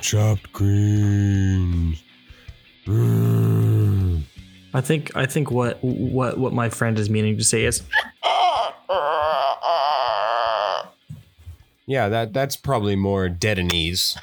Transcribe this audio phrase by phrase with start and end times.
[0.00, 2.02] chopped greens.
[2.86, 4.22] Mm.
[4.72, 7.82] I think I think what what what my friend is meaning to say is
[11.86, 14.16] Yeah, that that's probably more Deadenese.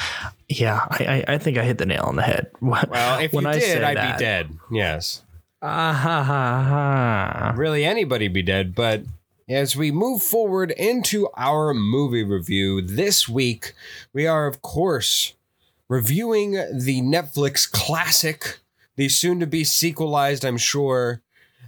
[0.47, 0.85] yeah.
[0.89, 2.47] I I, I think I hit the nail on the head.
[2.61, 4.57] Well, if When you I did, I'd that- be dead.
[4.71, 5.23] Yes.
[5.61, 7.53] Ah ha ha ha.
[7.57, 8.73] Really, anybody be dead.
[8.75, 9.01] But
[9.49, 13.73] as we move forward into our movie review this week,
[14.13, 15.33] we are, of course,
[15.89, 18.59] reviewing the Netflix classic,
[18.95, 21.21] the soon to be sequelized, I'm sure,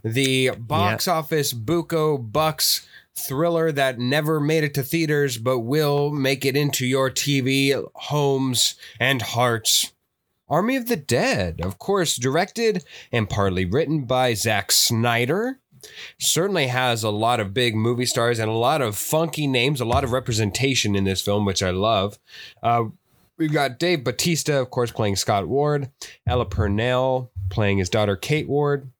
[0.03, 6.45] the box office Buko Bucks thriller that never made it to theaters but will make
[6.45, 9.91] it into your TV homes and hearts.
[10.47, 15.59] Army of the Dead, of course, directed and partly written by Zack Snyder.
[16.17, 19.85] Certainly has a lot of big movie stars and a lot of funky names, a
[19.85, 22.17] lot of representation in this film, which I love.
[22.63, 22.85] Uh,
[23.39, 25.89] we've got Dave Batista, of course, playing Scott Ward,
[26.27, 28.91] Ella Purnell playing his daughter Kate Ward,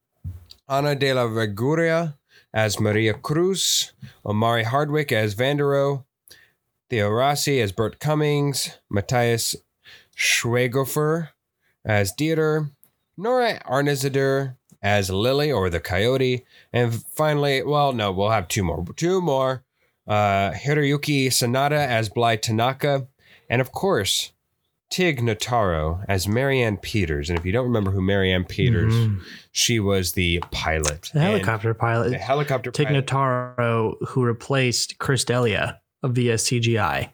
[0.68, 2.16] Ana de la Reguera
[2.52, 3.94] as Maria Cruz,
[4.26, 6.04] Omari Hardwick as Vanderohe,
[6.90, 9.56] Theo Rossi as Burt Cummings, Matthias
[10.17, 11.30] Schweighöfer
[11.86, 12.72] as Dieter,
[13.16, 18.86] Nora Arnezeder as Lily or the Coyote, and finally, well, no, we'll have two more.
[18.95, 19.64] Two more.
[20.08, 23.08] Uh, Hiroyuki Sanada as Bly Tanaka,
[23.50, 24.31] and of course,
[24.89, 27.30] Tig Notaro as Marianne Peters.
[27.30, 29.22] And if you don't remember who Marianne Peters, Mhm.
[29.52, 31.11] she was the pilot.
[31.14, 32.09] The helicopter pilot.
[32.09, 33.05] The helicopter Tig pilot.
[33.05, 37.11] Notaro, who replaced Chris D'Elia via CGI.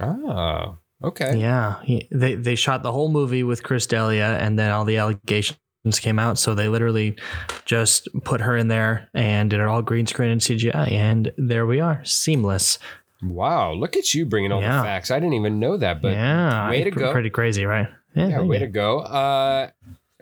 [0.00, 1.36] Oh, okay.
[1.36, 4.96] Yeah, he, they they shot the whole movie with Chris D'Elia, and then all the
[4.98, 5.56] allegations
[5.98, 6.38] came out.
[6.38, 7.16] So they literally
[7.64, 11.66] just put her in there and did it all green screen and CGI, and there
[11.66, 12.78] we are, seamless.
[13.22, 14.78] Wow, look at you bringing all Yeah.
[14.78, 15.10] the facts.
[15.10, 17.12] I didn't even know that, but yeah, way to go.
[17.12, 17.88] Pretty crazy, right?
[18.14, 18.66] Yeah, thank way you.
[18.66, 19.00] to go.
[19.00, 19.70] Uh,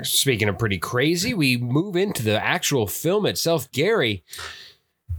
[0.02, 3.70] speaking of pretty crazy, we move into the actual film itself.
[3.72, 4.24] Gary,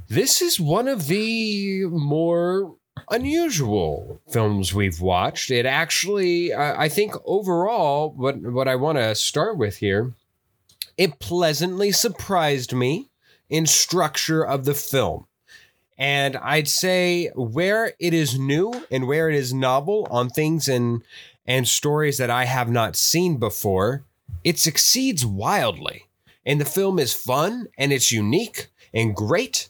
[0.07, 2.75] this is one of the more
[3.09, 5.49] unusual films we've watched.
[5.51, 10.13] It actually, I I think, overall, what what I want to start with here,
[10.97, 13.09] it pleasantly surprised me
[13.49, 15.25] in structure of the film.
[15.99, 21.03] And I'd say where it is new and where it is novel on things and
[21.45, 24.03] and stories that I have not seen before,
[24.43, 26.05] it succeeds wildly.
[26.45, 29.69] And the film is fun and it's unique and great.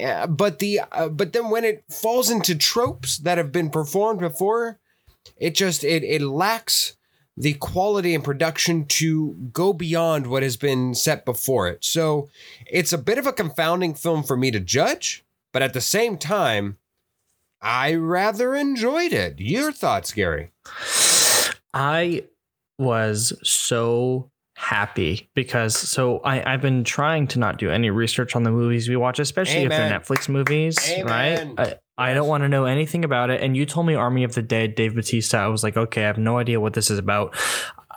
[0.00, 4.20] Uh, but the uh, but then when it falls into tropes that have been performed
[4.20, 4.78] before,
[5.38, 6.96] it just it it lacks
[7.36, 11.84] the quality and production to go beyond what has been set before it.
[11.84, 12.28] So
[12.66, 15.23] it's a bit of a confounding film for me to judge,
[15.54, 16.76] but at the same time,
[17.62, 19.40] I rather enjoyed it.
[19.40, 20.50] Your thoughts, Gary?
[21.72, 22.24] I
[22.78, 28.42] was so happy because so I, I've been trying to not do any research on
[28.42, 31.54] the movies we watch, especially if they're Netflix movies, Amen.
[31.56, 31.78] right?
[31.96, 33.40] I, I don't want to know anything about it.
[33.40, 35.38] And you told me Army of the Dead, Dave Batista.
[35.38, 37.36] I was like, okay, I have no idea what this is about.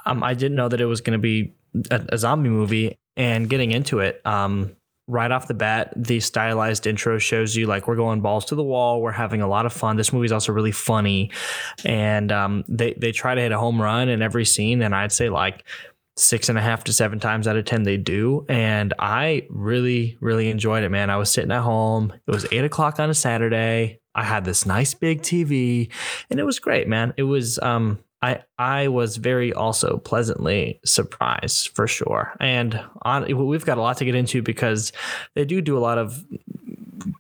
[0.06, 1.56] Um, I didn't know that it was going to be
[1.90, 2.98] a, a zombie movie.
[3.18, 4.76] And getting into it, um,
[5.08, 8.64] right off the bat, the stylized intro shows you like we're going balls to the
[8.64, 9.02] wall.
[9.02, 9.96] We're having a lot of fun.
[9.96, 11.32] This movie's also really funny,
[11.86, 14.82] and um, they they try to hit a home run in every scene.
[14.82, 15.64] And I'd say like
[16.18, 18.46] six and a half to seven times out of ten they do.
[18.50, 21.10] And I really really enjoyed it, man.
[21.10, 22.14] I was sitting at home.
[22.28, 24.00] It was eight o'clock on a Saturday.
[24.14, 25.92] I had this nice big TV,
[26.30, 27.14] and it was great, man.
[27.18, 28.00] It was um.
[28.28, 32.36] I, I was very also pleasantly surprised for sure.
[32.42, 34.92] And on, we've got a lot to get into because
[35.34, 36.26] they do do a lot of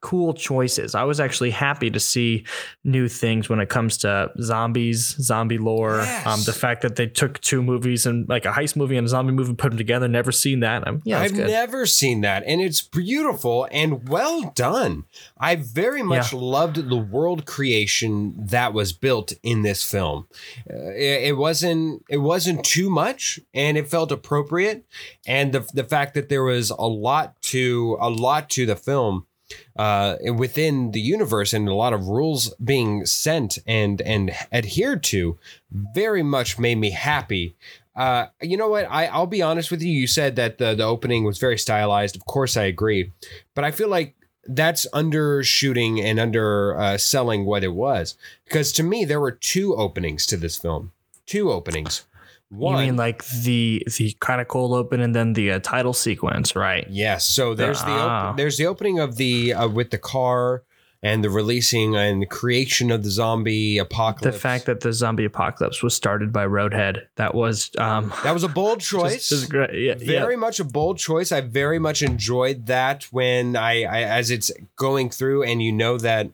[0.02, 0.96] cool choices.
[0.96, 2.46] I was actually happy to see
[2.84, 5.98] new things when it comes to zombies, zombie lore.
[5.98, 6.26] Yes.
[6.26, 9.10] Um, the fact that they took two movies and like a heist movie and a
[9.10, 10.08] zombie movie, put them together.
[10.08, 10.88] Never seen that.
[10.88, 11.48] Um, yeah, I've good.
[11.48, 15.06] never seen that, and it's beautiful and well done.
[15.38, 20.28] I very much loved the world creation that was built in this film.
[20.70, 24.86] Uh, it, it wasn't it wasn't too much, and it felt appropriate.
[25.26, 29.27] And the the fact that there was a lot to a lot to the film
[29.76, 35.38] uh, within the universe and a lot of rules being sent and and adhered to
[35.72, 37.56] very much made me happy.
[37.96, 38.86] Uh, you know what?
[38.90, 39.92] I, I'll be honest with you.
[39.92, 42.16] You said that the, the opening was very stylized.
[42.16, 43.12] Of course, I agree.
[43.56, 44.16] But I feel like
[44.48, 48.16] that's undershooting and underselling uh, what it was.
[48.46, 50.92] Because to me, there were two openings to this film.
[51.26, 52.06] Two openings.
[52.50, 55.94] One, You mean like the the kind of cold open and then the uh, title
[55.94, 56.88] sequence, right?
[56.90, 57.26] Yes.
[57.26, 58.30] So there's the Ah.
[58.30, 60.64] op- there's the opening of the uh, with the car
[61.04, 64.36] and the releasing and the creation of the zombie apocalypse.
[64.36, 68.44] The fact that the zombie apocalypse was started by Roadhead, that was um that was
[68.44, 69.28] a bold choice.
[69.30, 69.74] just great.
[69.74, 71.34] Yeah, very much a bold choice.
[71.34, 75.98] I very much enjoyed that when I, I as it's going through and you know
[75.98, 76.30] that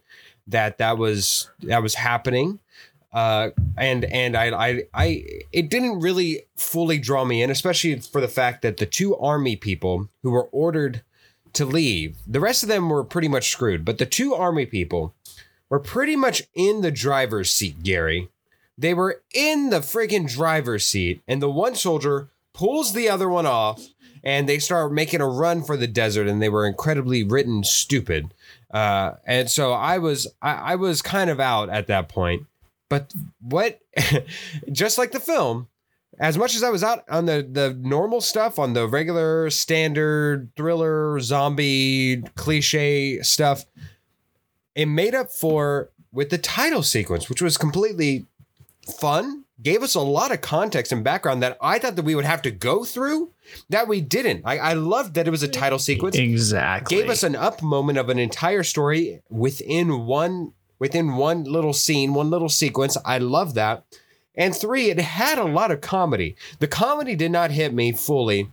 [0.47, 2.59] that that was that was happening.
[3.13, 8.19] Uh, and and I, I I it didn't really fully draw me in, especially for
[8.19, 11.03] the fact that the two army people who were ordered
[11.53, 13.85] to leave, the rest of them were pretty much screwed.
[13.85, 15.13] But the two army people
[15.69, 18.29] were pretty much in the driver's seat, Gary.
[18.77, 23.45] They were in the freaking driver's seat, and the one soldier pulls the other one
[23.45, 23.89] off,
[24.23, 28.33] and they start making a run for the desert, and they were incredibly written stupid.
[28.73, 32.47] Uh, and so I was I, I was kind of out at that point.
[32.93, 33.11] But
[33.41, 33.79] what
[34.71, 35.67] just like the film,
[36.19, 40.51] as much as I was out on the the normal stuff, on the regular standard
[40.55, 43.65] thriller, zombie, cliche stuff,
[44.75, 48.27] it made up for with the title sequence, which was completely
[48.99, 52.25] fun, gave us a lot of context and background that I thought that we would
[52.25, 53.31] have to go through,
[53.69, 54.43] that we didn't.
[54.45, 56.15] I, I loved that it was a title sequence.
[56.15, 56.95] exactly.
[56.95, 60.53] Gave us an up moment of an entire story within one
[60.83, 62.97] within one little scene, one little sequence.
[63.05, 63.85] I love that.
[64.35, 66.35] And three, it had a lot of comedy.
[66.59, 68.51] The comedy did not hit me fully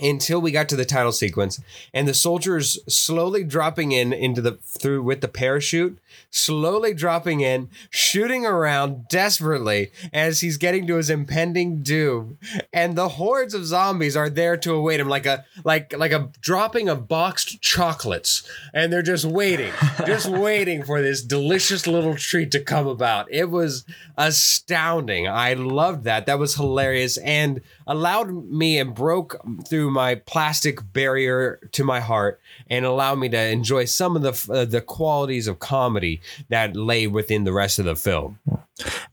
[0.00, 1.60] until we got to the title sequence
[1.92, 5.98] and the soldiers slowly dropping in into the through with the parachute
[6.30, 12.38] slowly dropping in shooting around desperately as he's getting to his impending doom.
[12.72, 16.30] And the hordes of zombies are there to await him like a like like a
[16.40, 18.48] dropping of boxed chocolates.
[18.74, 19.72] And they're just waiting
[20.06, 23.30] just waiting for this delicious little treat to come about.
[23.30, 23.84] It was
[24.16, 25.28] astounding.
[25.28, 26.26] I loved that.
[26.26, 27.16] That was hilarious.
[27.18, 29.36] And allowed me and broke
[29.68, 32.40] through my plastic barrier to my heart
[32.70, 36.20] and allowed me to enjoy some of the uh, the qualities of comedy
[36.50, 38.38] that lay within the rest of the film.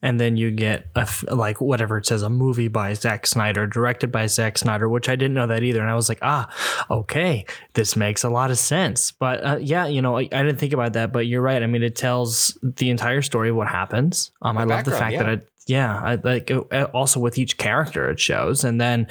[0.02, 3.66] and then you get a f- like whatever it says a movie by Zack Snyder,
[3.66, 6.48] directed by Zack Snyder, which I didn't know that either, and I was like, ah,
[6.92, 9.12] okay, this makes a lot of sense.
[9.12, 11.64] But uh, yeah, you know, I, I didn't think about that, but you're right.
[11.64, 14.32] I mean, it tells the entire story of what happens.
[14.42, 15.50] Um, I love the fact that it.
[15.68, 19.08] Yeah, I like uh, also with each character it shows, and then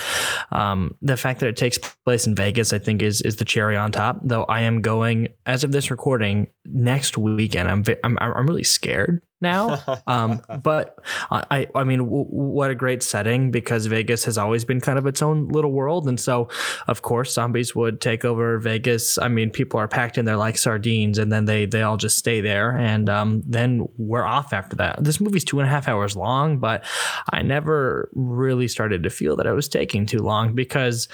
[0.53, 3.77] um, the fact that it takes place in Vegas, I think, is is the cherry
[3.77, 4.21] on top.
[4.23, 7.69] Though I am going as of this recording next weekend.
[7.69, 9.81] I'm I'm I'm really scared now.
[10.07, 10.99] Um, but
[11.31, 15.07] I, I mean, w- what a great setting because Vegas has always been kind of
[15.07, 16.07] its own little world.
[16.09, 16.49] And so,
[16.89, 19.17] of course, zombies would take over Vegas.
[19.19, 22.19] I mean, people are packed in there like sardines and then they, they all just
[22.19, 22.77] stay there.
[22.77, 25.03] And um, then we're off after that.
[25.03, 26.85] This movie's two and a half hours long, but
[27.33, 31.09] I never really started to feel that I was taking too long because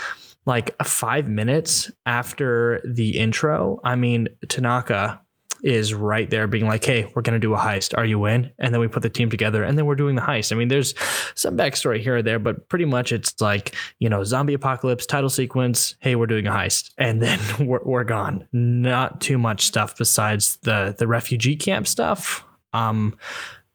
[0.46, 5.20] like five minutes after the intro, I mean, Tanaka
[5.62, 7.96] is right there being like, hey, we're going to do a heist.
[7.96, 8.50] Are you in?
[8.58, 10.52] And then we put the team together and then we're doing the heist.
[10.52, 10.94] I mean, there's
[11.34, 15.30] some backstory here or there, but pretty much it's like, you know, zombie apocalypse, title
[15.30, 15.94] sequence.
[16.00, 16.90] Hey, we're doing a heist.
[16.98, 18.46] And then we're, we're gone.
[18.52, 22.44] Not too much stuff besides the, the refugee camp stuff.
[22.72, 23.16] Um,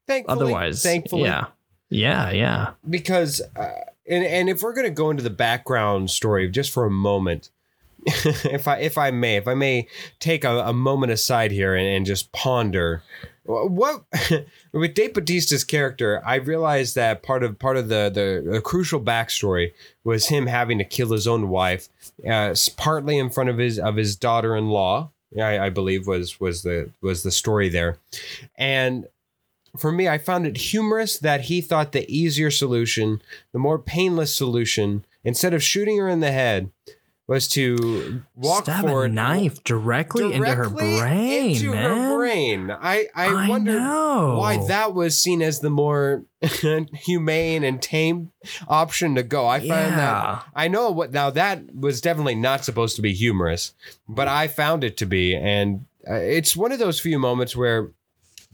[0.08, 1.48] Thankfully, otherwise, thankfully, yeah.
[1.90, 2.72] Yeah, yeah.
[2.88, 3.70] because uh,
[4.08, 7.50] and and if we're gonna go into the background story just for a moment,
[8.46, 9.88] if I if I may, if I may
[10.20, 13.04] take a, a moment aside here and, and just ponder
[13.46, 14.04] what
[14.74, 19.00] with Dave Batista's character, I realized that part of part of the, the the crucial
[19.00, 21.88] backstory was him having to kill his own wife,
[22.28, 25.12] uh, partly in front of his of his daughter-in-law.
[25.40, 27.98] I, I believe was was the was the story there,
[28.58, 29.08] and
[29.78, 33.22] for me, I found it humorous that he thought the easier solution,
[33.52, 36.72] the more painless solution, instead of shooting her in the head,
[37.28, 41.84] was to walk Stab forward a knife directly, into her brain, into man.
[41.84, 42.72] her brain.
[42.72, 46.24] I I, I wonder why that was seen as the more
[46.94, 48.32] humane and tame
[48.68, 49.48] option to go.
[49.48, 49.96] I found Yeah.
[49.98, 53.74] that I know what now that was definitely not supposed to be humorous,
[54.08, 57.92] but I found it to be, and uh, it's one of those few moments where.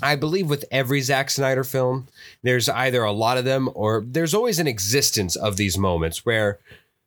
[0.04, 2.08] I believe with every Zack Snyder film,
[2.42, 6.58] there's either a lot of them or there's always an existence of these moments where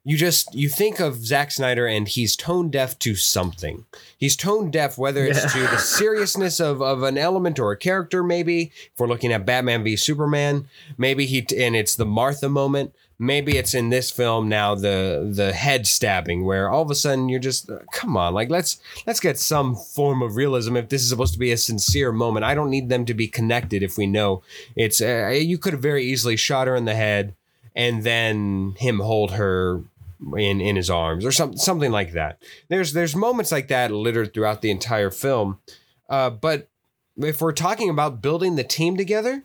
[0.06, 3.87] you just you think of Zack Snyder and he's tone deaf to something.
[4.18, 8.23] He's tone deaf whether it's to the seriousness of, of an element or a character,
[8.23, 10.68] maybe if we're looking at Batman v Superman,
[10.99, 12.94] maybe he and it's the Martha moment.
[13.18, 17.30] Maybe it's in this film now the the head stabbing where all of a sudden
[17.30, 21.02] you're just uh, come on like let's let's get some form of realism if this
[21.02, 22.44] is supposed to be a sincere moment.
[22.44, 24.42] I don't need them to be connected if we know
[24.76, 27.34] it's uh, you could have very easily shot her in the head
[27.75, 29.82] and then him hold her
[30.37, 32.43] in in his arms or something something like that.
[32.69, 35.59] There's there's moments like that littered throughout the entire film.
[36.09, 36.69] Uh, but
[37.16, 39.45] if we're talking about building the team together,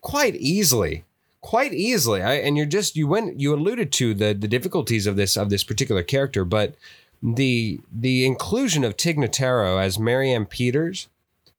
[0.00, 1.04] quite easily,
[1.40, 2.22] quite easily.
[2.22, 5.50] I, and you're just you went you alluded to the the difficulties of this of
[5.50, 6.74] this particular character, but
[7.22, 11.08] the the inclusion of Tig Notaro as Marianne Peters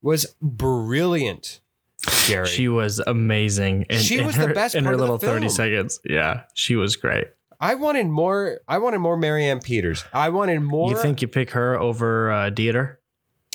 [0.02, 1.60] was brilliant.
[2.28, 2.48] Gary.
[2.48, 3.86] She was amazing.
[3.90, 6.00] In, She in was the her, best in her the little thirty seconds.
[6.04, 7.28] Yeah, she was great.
[7.66, 8.60] I wanted more.
[8.68, 10.04] I wanted more Marianne Peters.
[10.14, 10.92] I wanted more.
[10.92, 12.98] You think you pick her over uh, Dieter?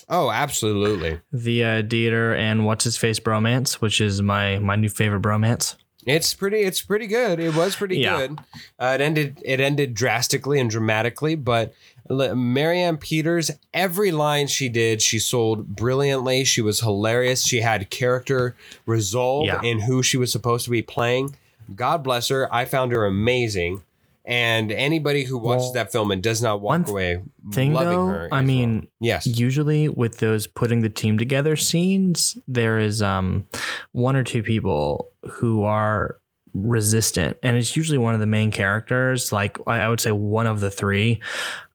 [0.08, 1.20] Oh, absolutely.
[1.32, 5.76] The uh, Dieter and what's his face bromance, which is my my new favorite bromance.
[6.06, 6.60] It's pretty.
[6.60, 7.38] It's pretty good.
[7.38, 8.16] It was pretty Yeah.
[8.18, 8.38] good.
[8.78, 9.40] Uh, it ended.
[9.44, 11.72] It ended drastically and dramatically, but
[12.08, 16.44] Marianne Peters, every line she did, she sold brilliantly.
[16.44, 17.44] She was hilarious.
[17.46, 19.60] She had character resolve Yeah.
[19.62, 21.36] in who she was supposed to be playing.
[21.76, 22.52] God bless her.
[22.52, 23.82] I found her amazing.
[24.30, 27.20] And anybody who watches Well, that film and does not walk away
[27.52, 28.86] Thing loving though, her, I mean, wrong.
[29.00, 33.46] yes, usually with those putting the team together scenes, there is um
[33.90, 36.20] one or two people who are
[36.54, 39.32] resistant, and it's usually one of the main characters.
[39.32, 41.20] Like I I would say one of the three,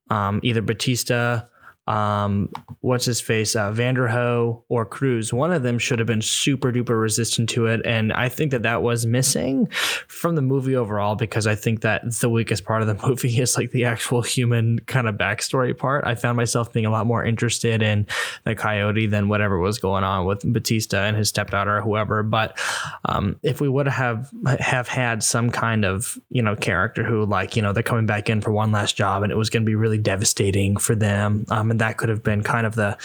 [0.09, 1.41] um, either Batista.
[1.87, 2.49] Um,
[2.81, 5.31] what's his face, uh, Vanderohe or Cruz?
[5.31, 8.63] One of them should have been super duper resistant to it, and I think that
[8.63, 9.67] that was missing
[10.07, 13.57] from the movie overall because I think that the weakest part of the movie is
[13.57, 16.05] like the actual human kind of backstory part.
[16.05, 18.07] I found myself being a lot more interested in
[18.43, 22.23] the coyote than whatever was going on with Batista and his stepdaughter or whoever.
[22.23, 22.57] But
[23.05, 27.55] um, if we would have have had some kind of you know character who like
[27.55, 29.65] you know they're coming back in for one last job and it was going to
[29.65, 32.97] be really devastating for them, um, and that could have been kind of the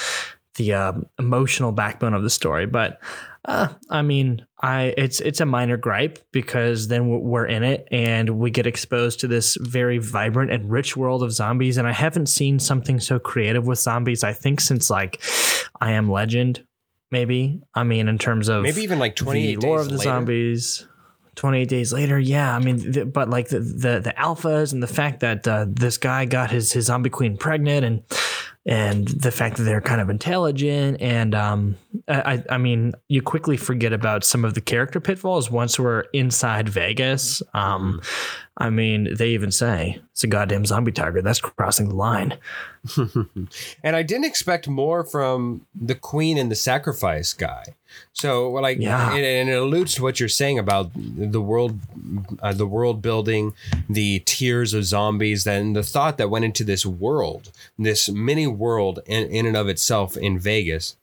[0.54, 2.66] the uh, emotional backbone of the story.
[2.66, 3.00] But
[3.46, 8.30] uh, I mean, I it's it's a minor gripe because then we're- in it and
[8.38, 11.78] we get exposed to this very vibrant and rich world of zombies.
[11.78, 14.22] And I haven't seen something so creative with zombies.
[14.22, 15.20] I think since like
[15.80, 16.64] I Am Legend,
[17.10, 17.60] maybe.
[17.74, 20.04] I mean, in terms of maybe even like twenty lore of the later.
[20.04, 20.86] zombies.
[21.36, 25.20] 28 days later yeah i mean but like the, the the alphas and the fact
[25.20, 28.02] that uh, this guy got his his zombie queen pregnant and
[28.66, 31.76] and the fact that they're kind of intelligent and um
[32.08, 36.68] I, I mean you quickly forget about some of the character pitfalls once we're inside
[36.68, 38.02] Vegas um
[38.58, 42.38] I mean they even say it's a goddamn zombie tiger that's crossing the line
[43.82, 47.64] and I didn't expect more from the queen and the sacrifice guy.
[48.12, 49.14] So, like, Yeah.
[49.14, 51.78] it, and it alludes to what you're saying about the world,
[52.42, 53.54] uh, the world building,
[53.88, 59.00] the tiers of zombies, then the thought that went into this world, this mini world
[59.06, 60.96] in, in and of itself in Vegas.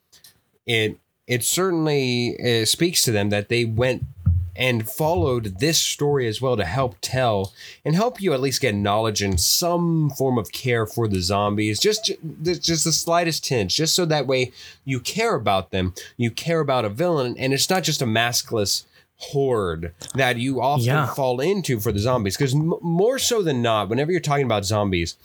[0.66, 4.06] It it certainly uh, speaks to them that they went
[4.58, 7.54] and followed this story as well to help tell
[7.86, 11.80] and help you at least get knowledge and some form of care for the zombies
[11.80, 12.12] just
[12.44, 14.52] just the slightest tinge just so that way
[14.86, 18.86] you care about them you care about a villain and it's not just a maskless
[19.20, 21.14] horde that you often Yeah.
[21.14, 24.66] fall into for the zombies because m- more so than not whenever you're talking about
[24.66, 25.16] zombies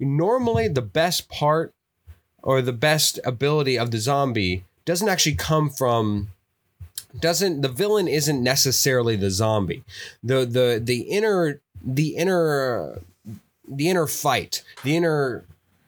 [0.00, 1.72] normally the best part
[2.42, 6.28] or the best ability of the zombie doesn't actually come from
[7.20, 9.84] doesn't the villain isn't necessarily the zombie.
[10.22, 13.00] The the the inner the inner
[13.68, 15.44] the inner fight the inner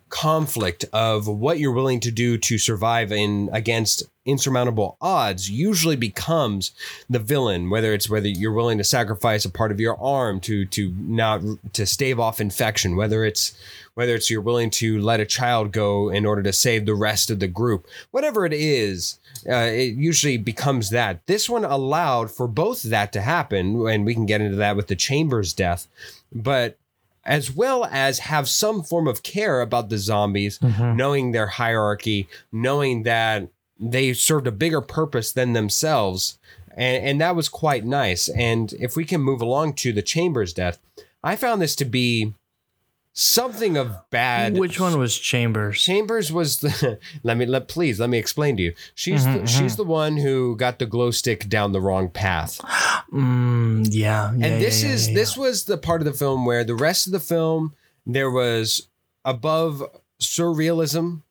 [0.08, 6.72] conflict of what you're willing to do to survive in against insurmountable odds usually becomes
[7.08, 10.66] the villain whether it's whether you're willing to sacrifice a part of your arm to
[10.66, 11.40] to not
[11.72, 13.58] to stave off infection whether it's
[13.98, 17.32] whether it's you're willing to let a child go in order to save the rest
[17.32, 17.84] of the group.
[18.12, 19.18] Whatever it is
[19.48, 21.26] uh, it usually becomes that.
[21.26, 24.86] This one allowed for both that to happen and we can get into that with
[24.86, 25.88] the chambers death
[26.32, 26.78] but
[27.24, 33.02] as well as have some form of care about the zombies, knowing their hierarchy, knowing
[33.02, 36.38] that they served a bigger purpose than themselves.
[36.70, 38.28] And, and that was quite nice.
[38.28, 40.78] And if we can move along to the Chambers death,
[41.22, 42.34] I found this to be
[43.12, 44.56] something of bad.
[44.56, 48.62] which one was Chambers Chambers was the let me let please let me explain to
[48.62, 48.74] you.
[48.94, 52.58] She's the, she's the one who got the glow stick down the wrong path.
[53.12, 56.46] mm, yeah, yeah and this yeah, is yeah, this was the part of the film
[56.46, 57.74] where the rest of the film
[58.06, 58.88] there was
[59.24, 59.82] above
[60.20, 61.22] surrealism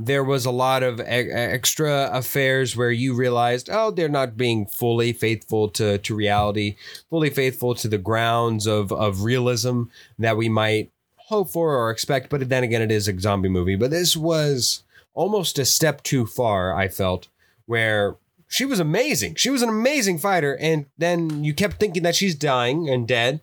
[0.00, 4.66] there was a lot of e- extra affairs where you realized oh they're not being
[4.66, 6.76] fully faithful to, to reality
[7.10, 9.84] fully faithful to the grounds of, of realism
[10.18, 10.90] that we might
[11.28, 14.82] hope for or expect but then again it is a zombie movie but this was
[15.14, 17.28] almost a step too far i felt
[17.66, 18.16] where
[18.52, 19.36] she was amazing.
[19.36, 23.40] She was an amazing fighter, and then you kept thinking that she's dying and dead.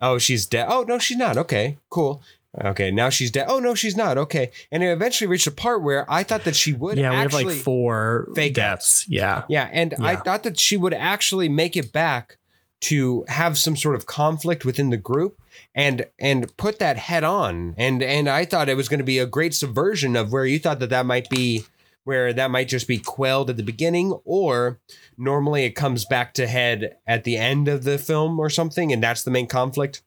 [0.00, 0.66] Oh, she's dead.
[0.68, 1.36] Oh no, she's not.
[1.36, 2.22] Okay, cool.
[2.60, 3.46] Okay, now she's dead.
[3.48, 4.18] Oh no, she's not.
[4.18, 6.98] Okay, and it eventually reached a part where I thought that she would.
[6.98, 9.06] Yeah, we have like four fake deaths.
[9.08, 9.44] Yeah.
[9.48, 12.36] Yeah, and I thought that she would actually make it back
[12.82, 15.40] to have some sort of conflict within the group
[15.74, 17.74] and and put that head on.
[17.78, 20.58] And and I thought it was going to be a great subversion of where you
[20.58, 21.64] thought that that might be
[22.04, 24.80] where that might just be quelled at the beginning or
[25.16, 29.02] normally it comes back to head at the end of the film or something and
[29.02, 30.02] that's the main conflict.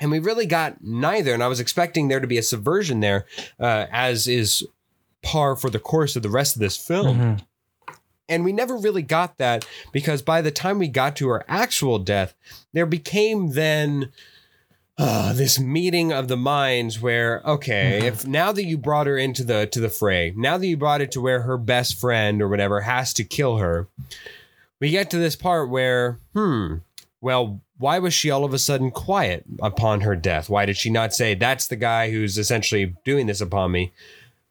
[0.00, 3.26] And we really got neither and I was expecting there to be a subversion there
[3.58, 4.66] uh, as is
[5.22, 7.18] par for the course of the rest of this film.
[7.18, 7.40] Mhm.
[8.28, 11.98] And we never really got that because by the time we got to her actual
[11.98, 12.32] death,
[12.72, 14.10] there became then
[14.98, 18.06] uh, this meeting of the minds where, okay, Mhm.
[18.06, 21.00] if now that you brought her into the to the fray, now that you brought
[21.00, 23.88] it to where her best friend or whatever has to kill her,
[24.78, 26.76] we get to this part where, hmm,
[27.22, 30.50] well, why was she all of a sudden quiet upon her death?
[30.50, 33.90] Why did she not say, that's the guy who's essentially doing this upon me?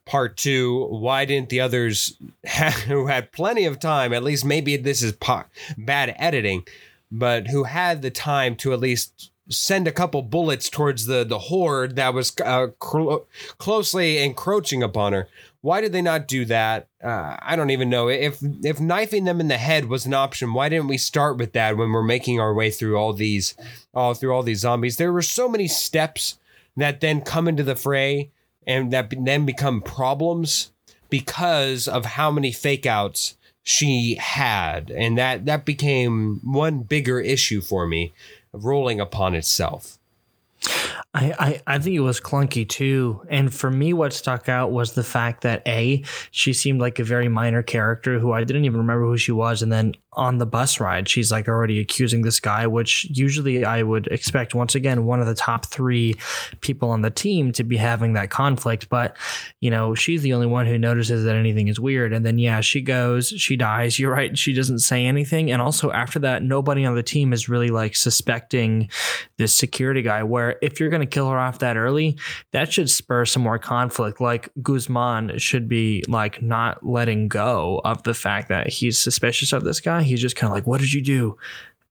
[0.06, 2.18] Part two, why didn't the others
[2.88, 5.44] who had plenty of time, at least maybe this is po-
[5.78, 6.66] bad editing,
[7.12, 11.38] but who had the time to at least send a couple bullets towards the, the
[11.40, 13.28] horde that was uh, clo-
[13.60, 15.28] closely encroaching upon her?
[15.62, 16.88] Why did they not do that?
[17.04, 18.08] Uh, I don't even know.
[18.08, 21.52] If if knifing them in the head was an option, why didn't we start with
[21.54, 23.56] that when we're making our way through all these,
[23.94, 24.96] all through all these zombies?
[24.98, 26.38] There were so many steps
[26.78, 28.32] that then come into the fray
[28.66, 30.72] and that then become problems
[31.10, 37.60] because of how many fake outs she had, and that that became one bigger issue
[37.60, 38.14] for me,
[38.54, 39.98] rolling upon itself.
[41.12, 43.26] I, I, I think it was clunky too.
[43.30, 47.04] And for me, what stuck out was the fact that A, she seemed like a
[47.04, 49.64] very minor character who I didn't even remember who she was.
[49.64, 53.84] And then on the bus ride, she's like already accusing this guy, which usually I
[53.84, 56.16] would expect, once again, one of the top three
[56.62, 58.90] people on the team to be having that conflict.
[58.90, 59.16] But,
[59.62, 62.12] you know, she's the only one who notices that anything is weird.
[62.12, 63.98] And then, yeah, she goes, she dies.
[64.00, 64.38] You're right.
[64.38, 65.52] She doesn't say anything.
[65.52, 68.90] And also after that, nobody on the team is really like suspecting
[69.38, 70.22] this security guy.
[70.24, 72.18] Where if you're going to kill her off that early,
[72.52, 74.22] that should spur some more conflict.
[74.22, 79.64] Like Guzman should be like not letting go of the fact that he's suspicious of
[79.64, 80.04] this guy.
[80.04, 81.38] He's just kind of like, what did you do?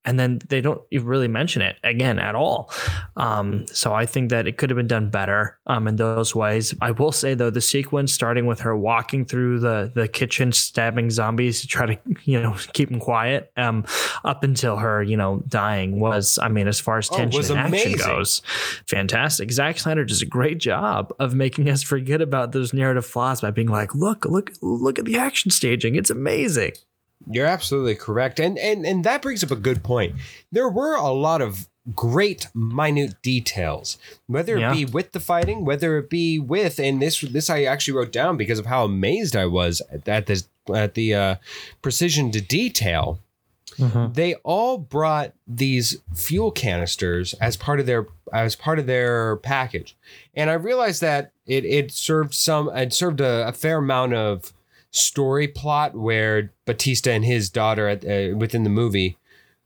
[0.05, 2.71] And then they don't even really mention it again at all.
[3.17, 6.75] Um, so I think that it could have been done better um, in those ways.
[6.81, 11.11] I will say though, the sequence starting with her walking through the the kitchen, stabbing
[11.11, 13.85] zombies to try to you know keep them quiet, um,
[14.25, 17.51] up until her you know dying was, I mean, as far as Oh, tension was
[17.51, 18.43] and action goes,
[18.87, 19.51] fantastic.
[19.51, 23.51] Zack Snyder does a great job of making us forget about those narrative flaws by
[23.51, 25.95] being like, look, look, look at the action staging.
[25.95, 26.73] It's amazing.
[27.31, 28.39] You're absolutely correct.
[28.41, 30.17] And and and that brings up a good point.
[30.53, 34.75] There were a lot of great minute details, whether it Yeah.
[34.75, 38.37] be with the fighting, whether it be with and this this I actually wrote down
[38.37, 41.35] because of how amazed I was at, this at the uh,
[41.83, 43.21] precision to detail.
[44.13, 49.97] They all brought these fuel canisters as part of their as part of their package,
[50.35, 54.53] and I realized that it it served some it served a, a fair amount of
[54.91, 59.17] story plot where Batista and his daughter at, uh, within the movie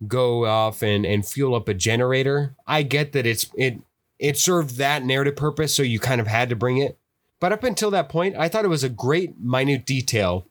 [0.07, 2.55] go off and, and fuel up a generator.
[2.67, 3.81] I get that it's it
[4.19, 6.97] it served that narrative purpose, so you kind of had to bring it.
[7.41, 10.47] But up until that point, I thought it was a great minute detail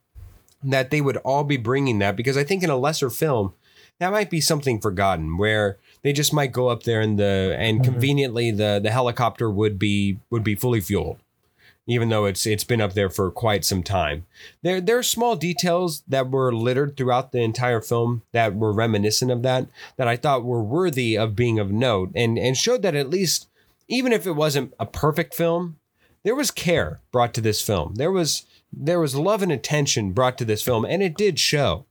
[0.63, 3.53] that they would all be bringing that because I think in a lesser film
[3.99, 7.79] that might be something forgotten where they just might go up there and the and
[7.79, 7.83] Mhm.
[7.83, 11.17] conveniently the the helicopter would be would be fully fueled
[11.87, 14.25] even though it's it's been up there for quite some time.
[14.61, 19.31] There there are small details that were littered throughout the entire film that were reminiscent
[19.31, 19.67] of that
[19.97, 23.47] that I thought were worthy of being of note and and showed that at least
[23.87, 25.77] even if it wasn't a perfect film,
[26.23, 27.95] there was care brought to this film.
[27.95, 31.85] There was there was love and attention brought to this film and it did show.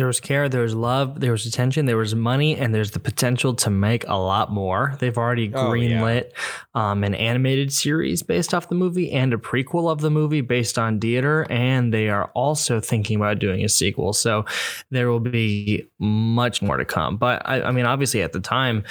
[0.00, 3.00] There was care, there was love, there was attention, there was money, and there's the
[3.00, 4.96] potential to make a lot more.
[4.98, 6.00] They've already Oh, yeah.
[6.00, 6.30] greenlit
[6.74, 10.78] um, an animated series based off the movie and a prequel of the movie based
[10.78, 14.14] on Dieter, and they are also thinking about doing a sequel.
[14.14, 14.46] So
[14.90, 17.18] there will be much more to come.
[17.18, 18.84] But I, I mean, obviously, at the time,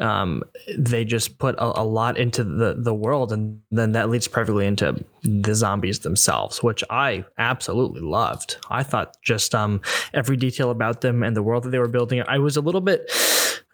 [0.00, 0.42] um,
[0.76, 4.66] they just put a, a lot into the the world, and then that leads perfectly
[4.66, 8.56] into the zombies themselves, which I absolutely loved.
[8.70, 9.80] I thought just um
[10.12, 12.22] every detail about them and the world that they were building.
[12.26, 13.10] I was a little bit.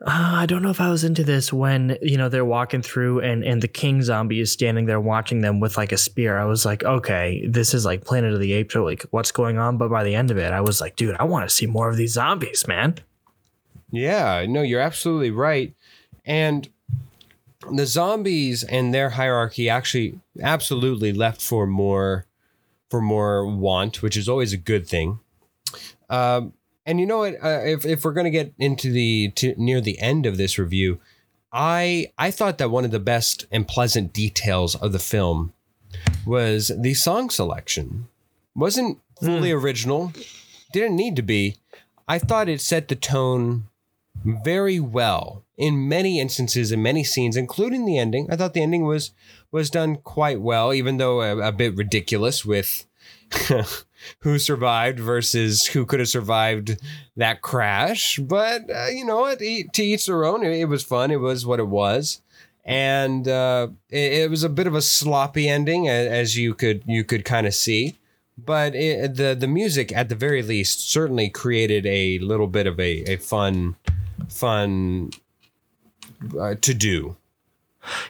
[0.02, 3.20] Uh, I don't know if I was into this when you know they're walking through
[3.20, 6.38] and and the king zombie is standing there watching them with like a spear.
[6.38, 9.59] I was like, okay, this is like Planet of the Apes or like what's going
[9.59, 9.78] on.
[9.78, 11.88] But by the end of it, I was like, dude, I want to see more
[11.88, 12.96] of these zombies, man.
[13.90, 15.74] Yeah, no, you're absolutely right.
[16.30, 16.68] And
[17.72, 22.26] the zombies and their hierarchy actually absolutely left for more
[22.88, 25.18] for more want, which is always a good thing.
[26.08, 26.52] Um,
[26.86, 27.34] and you know what?
[27.42, 31.00] Uh, if if we're gonna get into the to near the end of this review,
[31.52, 35.52] I I thought that one of the best and pleasant details of the film
[36.24, 38.06] was the song selection.
[38.54, 40.12] wasn't fully original,
[40.72, 41.56] didn't need to be.
[42.06, 43.66] I thought it set the tone
[44.24, 48.27] very well in many instances in many scenes including the ending.
[48.31, 49.12] I thought the ending was
[49.53, 52.87] was done quite well even though a, a bit ridiculous with
[54.20, 56.81] who survived versus who could have survived
[57.16, 58.18] that crash.
[58.18, 59.38] But uh, you know what?
[59.40, 61.11] To each their own it, it was fun.
[61.11, 62.23] It was what it was.
[62.64, 67.05] And uh, it, it was a bit of a sloppy ending as you could you
[67.05, 67.99] could kind of see.
[68.38, 72.81] But it, the the music at the very least certainly created a little bit of
[72.81, 73.77] a, a fun
[74.31, 75.11] fun
[76.38, 77.16] uh, to do.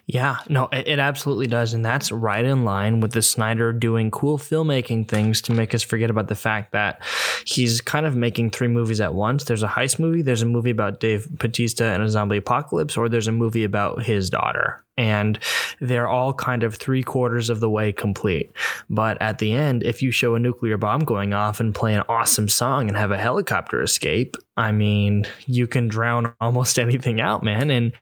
[0.06, 1.74] Yeah, no, it, it absolutely does.
[1.74, 5.83] And that's right in line with the Snyder doing cool filmmaking things to make us
[5.83, 7.02] forget about the fact that
[7.44, 9.44] he's kind of making three movies at once.
[9.44, 13.09] There's a heist movie, there's a movie about Dave Batista and a zombie apocalypse, or
[13.09, 14.85] there's a movie about his daughter.
[14.96, 15.38] And
[15.80, 18.52] they're all kind of three quarters of the way complete.
[18.90, 22.02] But at the end, if you show a nuclear bomb going off and play an
[22.09, 27.42] awesome song and have a helicopter escape, I mean, you can drown almost anything out,
[27.42, 27.70] man.
[27.70, 27.92] And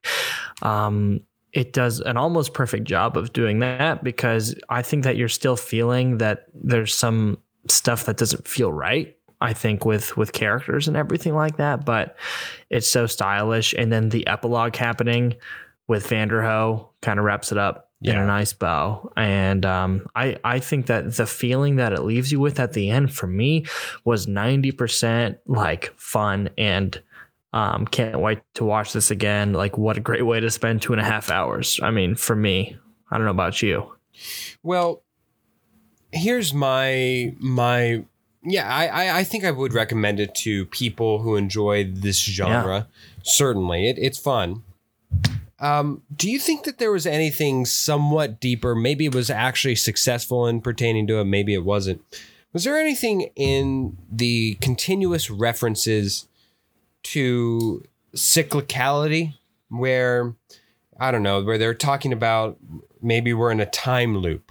[0.63, 1.21] um,
[1.59, 5.57] it does an almost perfect job of doing that because I think that you're still
[5.57, 9.17] feeling that there's some stuff that doesn't feel right.
[9.41, 12.17] I think with with characters and everything like that, but
[12.71, 13.75] it's so stylish.
[13.77, 15.35] And then the epilogue happening
[15.89, 19.11] with Vanderohe kind of wraps it up in a nice bow.
[19.17, 22.89] And um, I I think that the feeling that it leaves you with at the
[22.91, 23.67] end for me
[24.05, 27.03] was ninety percent like fun and
[27.53, 29.53] um, can't wait to watch this again.
[29.53, 31.81] Like, what a great way to spend two and a half hours.
[31.83, 32.77] I mean, for me,
[33.11, 33.93] I don't know about you.
[34.63, 35.03] Well,
[36.13, 38.05] here's my my
[38.43, 38.73] yeah.
[38.73, 42.87] I I, I think I would recommend it to people who enjoy this genre.
[43.23, 44.63] Certainly, it, it's fun.
[45.61, 48.75] Um, do you think that there was anything somewhat deeper?
[48.75, 51.25] Maybe it was actually successful in pertaining to it.
[51.25, 52.03] Maybe it wasn't.
[52.53, 56.29] Was there anything in the continuous references
[57.05, 57.85] to
[58.15, 59.35] cyclicality
[59.69, 60.35] where
[61.01, 62.57] I don't know, where they're talking about
[63.01, 64.51] maybe we're in a time loop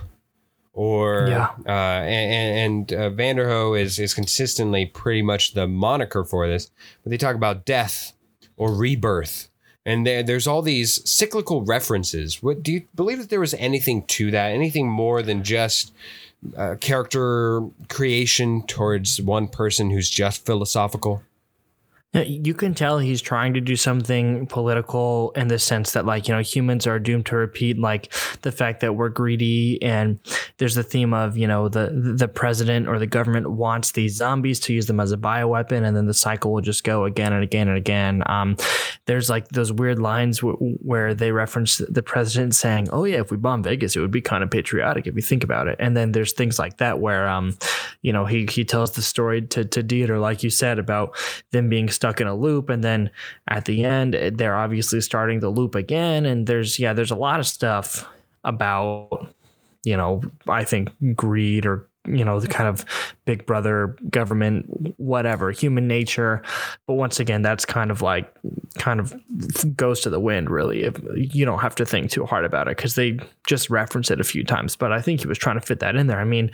[0.73, 1.49] or Yeah.
[1.65, 1.69] uh,
[2.05, 6.71] and, and uh, Vanderohe is is consistently pretty much the moniker for this.
[7.03, 8.13] But they talk about death
[8.55, 9.49] or rebirth,
[9.85, 12.41] and there, there's all these cyclical references.
[12.41, 14.51] What do you believe that there was anything to that?
[14.51, 15.93] Anything more than just
[16.55, 21.23] uh, character creation towards one person who's just philosophical?
[22.13, 26.33] You can tell he's trying to do something political in the sense that, like, you
[26.33, 30.17] know, humans are doomed to repeat, like the fact that we're greedy, and
[30.57, 34.59] there's the theme of, you know, the the president or the government wants these zombies
[34.61, 37.43] to use them as a bioweapon, and then the cycle will just go again and
[37.43, 38.23] again and again.
[38.25, 38.55] Um,
[39.05, 43.31] there's like those weird lines w- where they reference the president saying, "Oh yeah, if
[43.31, 45.95] we bomb Vegas, it would be kind of patriotic if you think about it." And
[45.95, 47.57] then there's things like that where, um,
[48.01, 51.15] you know, he he tells the story to to Dieter, like you said, about
[51.51, 53.09] them being stuck in a loop, and then
[53.49, 56.25] at the end, eh, they're obviously starting the loop again.
[56.25, 58.07] And there's yeah, there's a lot of stuff
[58.43, 59.33] about
[59.83, 62.85] you know, I think greed or you know the kind of
[63.25, 64.65] big brother government
[64.97, 66.41] whatever human nature
[66.85, 68.33] but once again that's kind of like
[68.77, 69.13] kind of
[69.75, 72.77] goes to the wind really if you don't have to think too hard about it
[72.77, 75.65] because they just reference it a few times but i think he was trying to
[75.65, 76.49] fit that in there i mean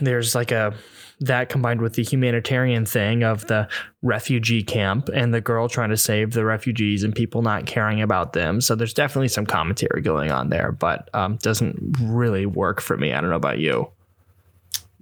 [0.00, 0.72] there's like a
[1.20, 3.68] that combined with the humanitarian thing of the
[4.02, 8.32] refugee camp and the girl trying to save the refugees and people not caring about
[8.32, 12.96] them so there's definitely some commentary going on there but um, doesn't really work for
[12.96, 13.88] me i don't know about you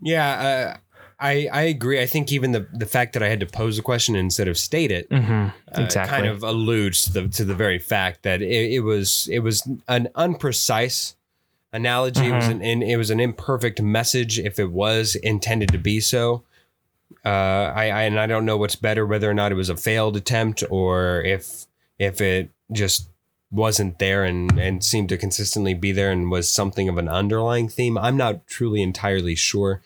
[0.00, 0.76] Yeah, uh,
[1.18, 2.00] I I agree.
[2.00, 4.56] I think even the the fact that I had to pose a question instead of
[4.56, 5.48] state it mm-hmm.
[5.72, 9.40] uh, kind of alludes to the to the very fact that it, it was it
[9.40, 11.16] was an unprecise
[11.72, 12.26] analogy.
[12.26, 16.00] It was an in, it was an imperfect message if it was intended to be
[16.00, 16.44] so.
[17.24, 17.28] Uh,
[17.74, 20.16] I, I and I don't know what's better, whether or not it was a failed
[20.16, 21.66] attempt or if
[21.98, 23.08] if it just
[23.50, 27.68] wasn't there and and seemed to consistently be there and was something of an underlying
[27.68, 27.98] theme.
[27.98, 29.82] I'm not truly entirely sure.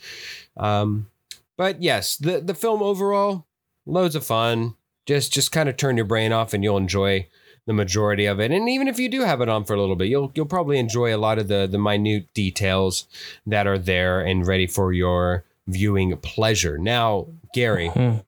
[0.56, 1.10] Um,
[1.56, 3.46] but yes, the the film overall,
[3.86, 4.74] loads of fun.
[5.06, 7.26] Just just kind of turn your brain off and you'll enjoy
[7.66, 8.50] the majority of it.
[8.50, 10.78] And even if you do have it on for a little bit, you'll you'll probably
[10.78, 13.06] enjoy a lot of the the minute details
[13.46, 16.76] that are there and ready for your viewing pleasure.
[16.78, 18.22] Now, Gary, Mhm.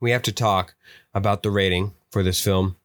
[0.00, 0.74] we have to talk
[1.14, 2.76] about the rating for this film.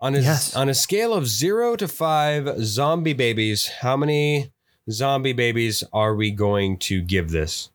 [0.00, 0.54] On a Yes.
[0.54, 4.50] on a scale of zero to five zombie babies, how many
[4.90, 7.70] zombie babies are we going to give this?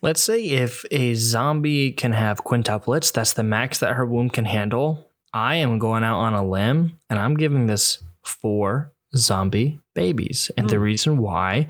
[0.00, 4.44] Let's say if a zombie can have quintuplets, that's the max that her womb can
[4.44, 5.09] handle.
[5.32, 10.50] I am going out on a limb and I'm giving this four zombie babies.
[10.56, 11.68] And the reason why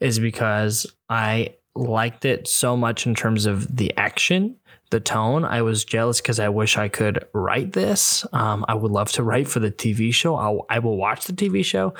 [0.00, 4.56] is because I liked it so much in terms of the action,
[4.90, 5.44] the tone.
[5.44, 8.26] I was jealous because I wish I could write this.
[8.32, 10.34] Um, I would love to write for the TV show.
[10.34, 11.94] I'll, I will watch the TV show.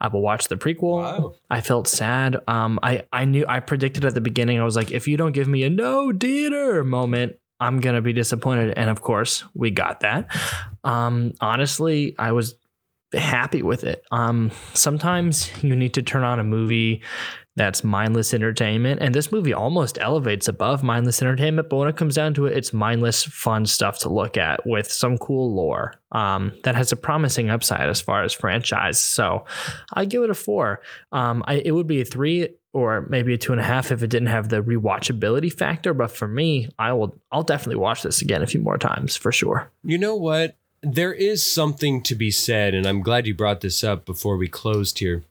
[0.00, 1.02] I will watch the prequel.
[1.02, 1.34] Wow.
[1.50, 2.36] I felt sad.
[2.48, 4.60] Um, I I knew I predicted at the beginning.
[4.60, 8.12] I was like, if you don't give me a no dinner moment, I'm gonna be
[8.12, 8.74] disappointed.
[8.76, 10.34] And of course, we got that.
[10.84, 12.56] Um, honestly, I was
[13.14, 14.04] happy with it.
[14.10, 17.02] Um, sometimes you need to turn on a movie
[17.54, 21.68] that's mindless entertainment, and this movie almost elevates above mindless entertainment.
[21.68, 24.90] But when it comes down to it, it's mindless, fun stuff to look at with
[24.90, 28.98] some cool lore um, that has a promising upside as far as franchise.
[28.98, 29.44] So
[29.92, 30.80] I give it a four.
[31.12, 34.02] Um, I, it would be a three or maybe a two and a half if
[34.02, 35.92] it didn't have the rewatchability factor.
[35.92, 37.16] But for me, I will.
[37.30, 39.70] I'll definitely watch this again a few more times for sure.
[39.84, 40.56] You know what?
[40.82, 44.48] There is something to be said, and I'm glad you brought this up before we
[44.48, 45.22] closed here.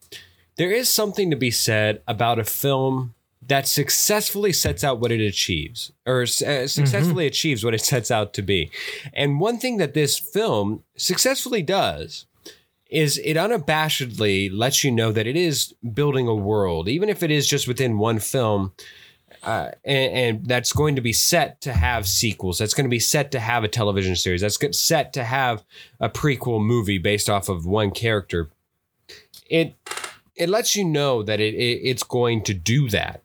[0.55, 5.19] There is something to be said about a film that successfully sets out what it
[5.19, 6.25] achieves, or uh,
[6.67, 8.71] successfully achieves what it sets out to be.
[9.13, 12.27] And one thing that this film successfully does
[12.91, 17.31] is it unabashedly lets you know that it is building a world, even if it
[17.31, 18.73] is just within one film
[19.43, 22.59] uh, and, and that's going to be set to have sequels.
[22.59, 24.41] That's going to be set to have a television series.
[24.41, 25.63] That's set to have
[25.99, 28.49] a prequel movie based off of one character.
[29.49, 29.75] It
[30.35, 33.23] it lets you know that it, it it's going to do that.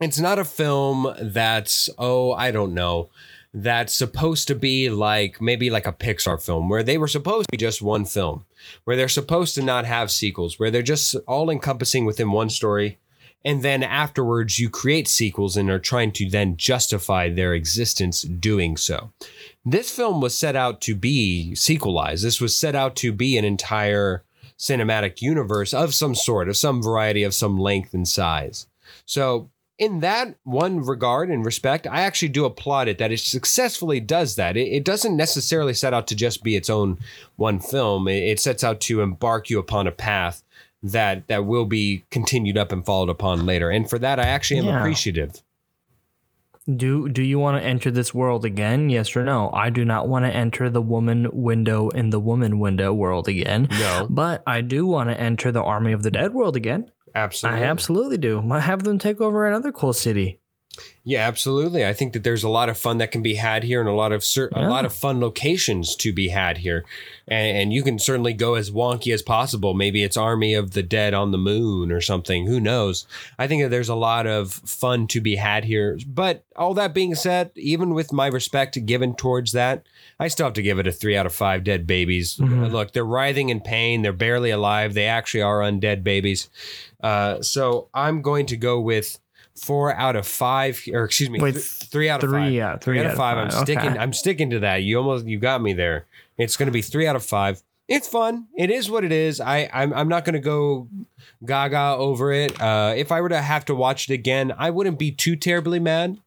[0.00, 3.10] It's not a film that's oh I don't know
[3.52, 7.52] that's supposed to be like maybe like a Pixar film where they were supposed to
[7.52, 8.44] be just one film
[8.84, 12.98] where they're supposed to not have sequels where they're just all encompassing within one story
[13.44, 18.76] and then afterwards you create sequels and are trying to then justify their existence doing
[18.76, 19.12] so.
[19.64, 22.24] This film was set out to be sequelized.
[22.24, 24.24] This was set out to be an entire
[24.58, 28.66] cinematic universe of some sort, of some variety, of some length and size.
[29.06, 33.98] So, in that one regard and respect, I actually do applaud it that it successfully
[33.98, 34.56] does that.
[34.56, 36.98] It, it doesn't necessarily set out to just be its own
[37.36, 38.06] one film.
[38.06, 40.42] It, it sets out to embark you upon a path
[40.82, 43.70] that that will be continued up and followed upon later.
[43.70, 44.78] And for that, I actually am Yeah.
[44.78, 45.42] appreciative.
[46.76, 48.90] Do do you want to enter this world again?
[48.90, 49.50] Yes or no?
[49.52, 53.66] I do not want to enter the woman window in the woman window world again.
[53.72, 56.90] No, But I do want to enter the Army of the Dead world again.
[57.14, 57.62] Absolutely.
[57.62, 58.42] I absolutely do.
[58.42, 60.39] Might have them take over another cool city.
[61.02, 61.84] Yeah, absolutely.
[61.86, 63.92] I think that there's a lot of fun that can be had here, and a
[63.94, 66.84] lot of cer- a lot of fun locations to be had here,
[67.26, 69.72] and, and you can certainly go as wonky as possible.
[69.72, 72.46] Maybe it's Army of the Dead on the Moon or something.
[72.46, 73.06] Who knows?
[73.38, 75.98] I think that there's a lot of fun to be had here.
[76.06, 79.86] But all that being said, even with my respect given towards that,
[80.18, 81.64] I still have to give it a three out of five.
[81.64, 82.36] Dead babies.
[82.36, 82.70] Mhm.
[82.70, 84.02] Look, they're writhing in pain.
[84.02, 84.92] They're barely alive.
[84.92, 86.50] They actually are undead babies.
[87.02, 89.18] Uh, so I'm going to go with
[89.56, 92.52] four out of five, or excuse me, Wait, th- three out of three, five.
[92.52, 93.36] yeah, three, out of five.
[93.38, 93.62] I'm Okay.
[93.74, 93.98] sticking.
[93.98, 94.82] I'm sticking to that.
[94.82, 96.06] You almost you got me there.
[96.38, 97.62] It's going to be three out of five.
[97.88, 98.46] It's fun.
[98.56, 99.40] It is what it is.
[99.40, 100.88] I I'm, I'm not going to go
[101.44, 102.58] gaga over it.
[102.60, 105.80] Uh, if I were to have to watch it again, I wouldn't be too terribly
[105.80, 106.18] mad.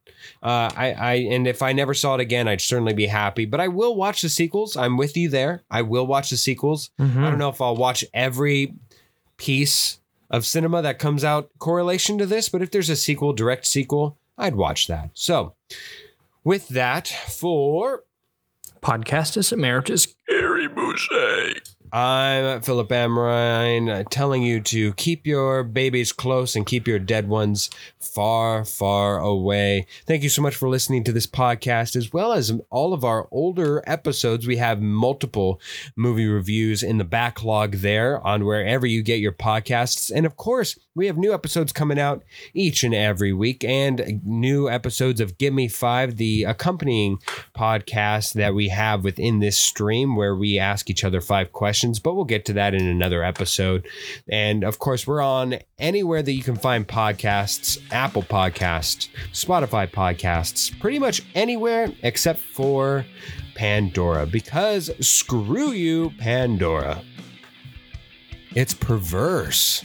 [0.42, 3.46] Uh, I, I and if I never saw it again, I'd certainly be happy.
[3.46, 4.76] But I will watch the sequels.
[4.76, 5.62] I'm with you there.
[5.70, 6.90] I will watch the sequels.
[7.00, 7.16] Mhm.
[7.18, 8.74] I don't know if I'll watch every
[9.36, 9.98] piece
[10.30, 14.18] of cinema that comes out correlation to this, but if there's a sequel, direct sequel,
[14.36, 15.10] I'd watch that.
[15.14, 15.54] So,
[16.42, 18.04] with that, for
[18.82, 21.54] Podcastus Emeritus Gary Boucher.
[21.94, 27.28] I'm Philip Amrine uh, telling you to keep your babies close and keep your dead
[27.28, 29.86] ones far, far away.
[30.04, 33.28] Thank you so much for listening to this podcast, as well as all of our
[33.30, 34.44] older episodes.
[34.44, 35.60] We have multiple
[35.94, 40.10] movie reviews in the backlog there on wherever you get your podcasts.
[40.12, 44.68] And of course, we have new episodes coming out each and every week, and new
[44.68, 47.18] episodes of Give Me Five, the accompanying
[47.56, 51.52] podcast that we have within this stream where we ask each other five
[51.84, 53.86] questions, but we'll get to that in another episode.
[54.28, 60.78] And of course, we're on anywhere that you can find podcasts Apple Podcasts, Spotify Podcasts,
[60.80, 63.04] pretty much anywhere except for
[63.54, 67.02] Pandora, because screw you, Pandora.
[68.54, 69.84] It's perverse.